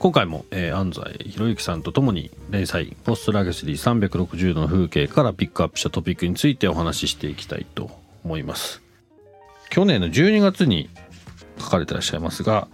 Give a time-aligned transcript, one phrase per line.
[0.00, 7.90] 今回も、えー、安西博之さんとともに連載「ポストラグスリー360度の風景」からピックアップしたトピックについてお話ししていきたいと
[8.24, 8.80] 思います。
[9.68, 10.88] 去年の12月に
[11.58, 12.66] 書かれてらっしゃいますが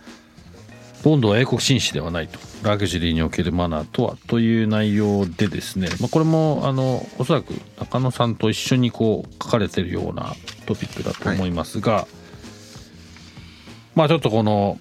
[1.02, 2.38] ボンドは英国紳士ではないと。
[2.62, 10.36] ラグジュアリーにおけるマナーとはという内容でですね、まあ、これもあのおそらく中野さんと一緒にこう書かれてるような
[10.66, 12.06] トピックだと思いますが、はい、
[13.96, 14.78] まあちょっとこの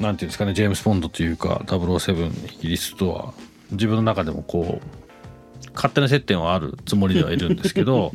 [0.00, 3.34] なんていうんですかねジェームス・ボンドというか007イギリスとは
[3.72, 8.12] 自分の中でもこう勝手な接点はあるつもりではいるんですけど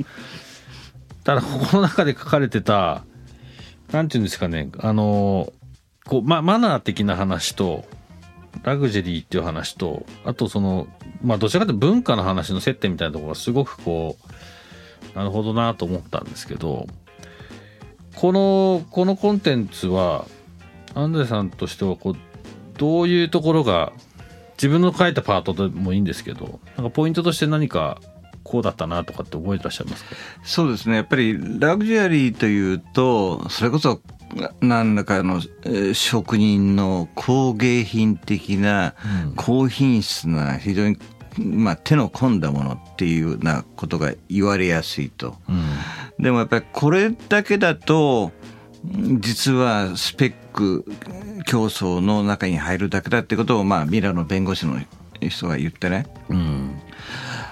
[1.23, 3.03] ただここの中で書かれてた
[3.91, 5.53] なんていうんですかねあの
[6.05, 7.85] こう、ま、マナー的な話と
[8.63, 10.87] ラグジュアリーっていう話とあとその
[11.23, 14.17] まあどちらかというと文化の話の接点みたいなところがすごくこ
[15.13, 16.87] うなるほどなと思ったんですけど
[18.15, 20.25] このこのコンテンツは
[20.95, 22.15] アンドレさんとしてはこう
[22.77, 23.93] どういうところが
[24.57, 27.99] 自分の書いたパートでもいいんですけどなんかポイントとして何か
[28.43, 30.15] こうだったなとかって覚えてらっしゃいますか？
[30.43, 30.95] そうですね。
[30.95, 34.01] やっぱりラグジュアリーというとそれこそ
[34.61, 35.41] 何らかの、
[35.93, 38.95] 職人の工芸品的な、
[39.35, 40.97] 高品質な非常に
[41.37, 48.31] まあ、手の込んだものっていうようなことが言われやすいと、うん、でもやっぱりこれだけだと
[49.19, 50.85] 実はスペック
[51.45, 54.79] 競争の中に入るだけだってことを、まあ、ミラの弁護士の
[55.19, 56.81] 人が言ってね、うん、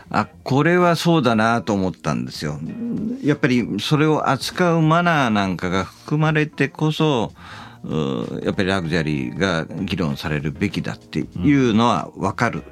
[0.09, 2.59] あこれはそうだなと思ったんですよ。
[3.23, 7.33] やっぱりそれを扱うマナーなんかが含まれてこそ
[8.43, 12.63] やっぱりラグジュアリーが議論されるべきだっていうのは分かる。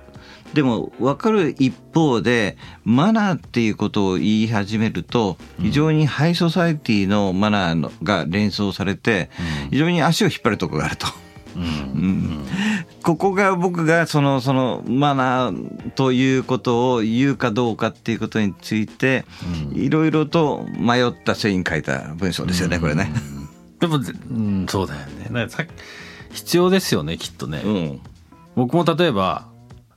[0.54, 9.30] でも分かる一方でマナーっていうことを言い始めると非常にハイソサイティのマナーが連想されて
[9.70, 11.08] 非常に足を引っ張るところがあると。
[11.56, 12.46] うん、
[13.02, 19.26] ここが僕がそのそのマナーということを言うかどうかっていうことについて
[19.74, 23.12] いろいろと迷った末に書いた文章ですよね、これね。
[23.80, 25.48] でも、うん、そうだよね。
[26.32, 27.62] 必要ですよねきっとね。
[27.66, 28.02] うん、
[28.56, 29.48] 僕も例えば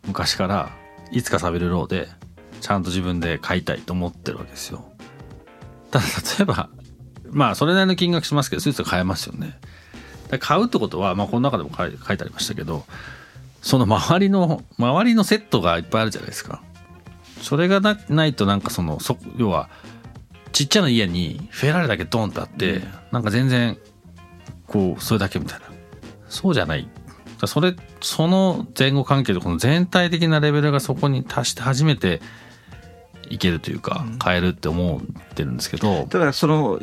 [0.06, 0.70] 昔から
[1.10, 2.08] いつか食べるろうで
[2.60, 4.84] ちゃんと自分で買いたいと思ってるわけですよ。
[5.90, 6.04] ただ
[6.38, 6.70] 例えば
[7.30, 9.58] まあそれなりの金額しますけどスーツ買えますよね。
[10.38, 12.84] 買うってことは、まあ、この中でも書いてありましたけど
[13.60, 16.62] その周りの周りのセットがいっぱいあるじゃないですか。
[17.42, 19.68] それがなないとなんかそのそ要は
[20.52, 23.76] ちっちゃな家にフェラーリだけドンってあって、うん、なんか全然
[24.66, 25.66] こうそれだけみたいな
[26.28, 26.88] そうじゃない
[27.46, 32.20] それその前後関係とこの全体的なレベルがそこに達して初めて
[33.28, 36.78] いけるというか変えるって思ってるんですけど、ただその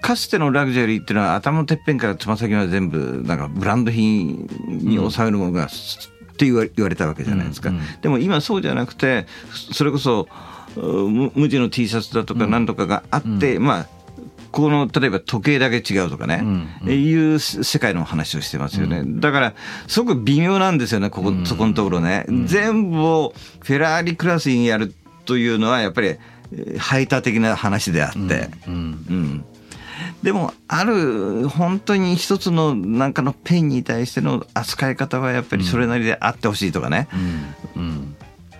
[0.00, 5.68] かつてのラグジュアリーっていうのは頭のてっぺんからつま先まで全部なんかブランド品に抑えるものが、っ
[6.36, 7.76] て言わ言われたわけじゃないですか、うん。
[7.76, 9.26] うん、でも今そうじゃなくて
[9.72, 10.26] それこそ
[10.74, 13.86] 無地の T シャツだとか何とかがあって、うん、まあ
[14.52, 19.54] この例えば時計だけ違うとかね、うんうん、いう世界の話をしてますよね、うん、だから
[19.86, 24.94] すごく微妙なんですよねここ、そこのところね、全部をフェラーリクラスにやる
[25.24, 26.16] というのはやっぱり
[26.78, 29.44] 排他的な話であって、うん
[30.22, 37.08] でもある本当に一つのなんかのペンに対しての扱い方はやっぱりそれなりであってほしいとかね、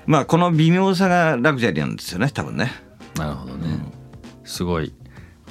[0.07, 2.73] まあこの微妙さがラグジュアリーなんですよね多分ね。
[3.17, 3.79] なるほどね、
[4.45, 4.95] すごい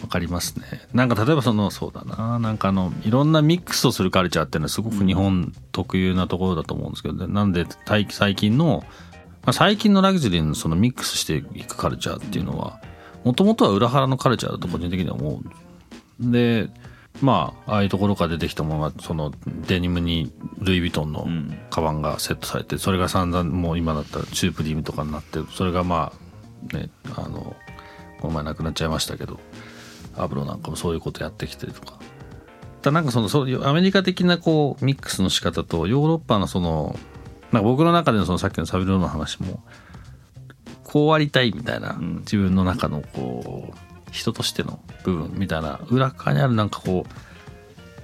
[0.02, 0.66] わかりますね。
[0.94, 2.40] なんか例えばそのそうだな。
[2.40, 8.84] なんかあのいろんなミックスをするカルチャーっていうのはすごく日本特有なところだと思うんですけど、ね、なんで最近の、
[9.44, 12.82] まあ、最近のラグジュアリーのそのミックスしていくカルチャーっていうのは
[13.24, 15.42] もともとは裏腹のカルチャーだと個人的には思
[16.20, 16.70] うで
[17.22, 19.34] まあああいうところから出てきたものがその
[19.68, 21.28] デニムにルイ・ヴィトンの
[21.70, 26.14] カバンがセットされてそれが散々もう今だったらチュープディームとかになってそれがま
[26.72, 27.56] あねあの
[28.22, 29.40] この前なくなっちゃいましたけど
[30.16, 32.00] アブロなんかもそういうことやってきてるとか。
[32.82, 36.98] だなんかそのそういうアメリカ的なこうミックスの仕方とヨーロッパのその
[37.52, 39.62] なんか僕の中でのそのさっきのサビロの話も
[40.86, 43.78] こうありたいみたいな、自分の中のこう
[44.12, 47.06] 人としての部分みたいな裏側にあるなんかこ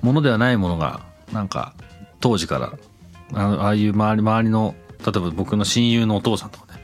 [0.04, 1.04] うものではないものが
[1.34, 1.74] なんか
[2.20, 2.74] 当時から
[3.34, 6.84] ああいう周り周りの例えば僕の親友のお父さんとかね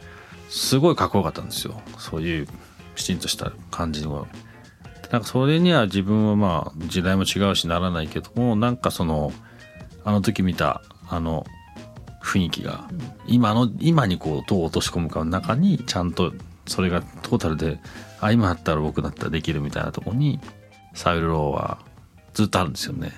[0.49, 1.81] すごいかっこよかったんですよ。
[1.97, 2.47] そういう
[2.95, 4.27] きちんとした感じの
[5.11, 9.33] なんかそれには自分はまあ時代も違うしならないけどもなんかその
[10.05, 11.45] あの時見たあの
[12.23, 12.87] 雰囲気が
[13.27, 16.33] 今の今にこうどう落とし込むかの中にちゃんと
[16.65, 17.79] それがトータルで
[18.21, 20.39] あ今だったら僕だったらできるみたいなとこに
[20.93, 21.79] サイルローは
[22.33, 23.11] ずっとあるんですよね。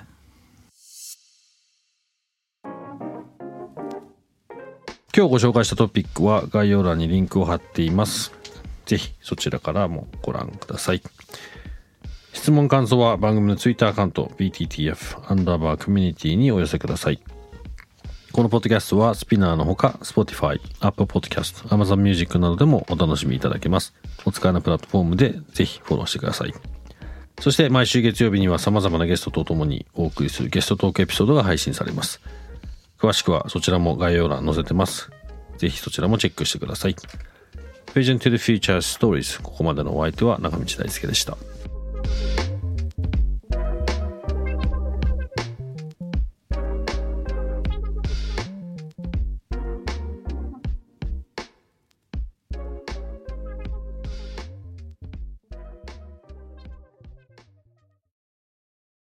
[5.16, 8.32] 今日ご紹介したトピックは概要欄にリンクを貼っています。
[8.88, 11.04] ぜひそちらからもご覧ください。
[12.44, 17.22] 質問感想は番組のツイッターアカウント BTTF アンダーバーコミュニティにお寄せください。
[18.34, 23.94] このポッドキャストはスピナーのほか Spotify、Apple Podcast、Amazon Music などでもお楽しみいただけます。
[24.26, 26.54] お使いのプラットフォームでぜひフォローしてください。
[27.40, 32.20] そして毎週月曜日には様々なゲストとともにお送りするゲストトークエピソードが配信されます。
[33.00, 35.12] 詳しくはそちらも概要欄載せてます。
[35.60, 36.96] ぜひそちらもチェックしてください。
[37.94, 41.38] Vision to the Future Stories ここまでのお相手は中道大輔でした。